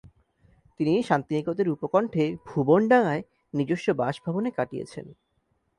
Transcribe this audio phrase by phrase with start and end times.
[0.79, 3.23] তিনি শান্তিনিকেতনের উপকণ্ঠে ভুবনডাঙায়
[3.53, 5.05] নিজস্ব বাসভবনে কাটিয়েছেন।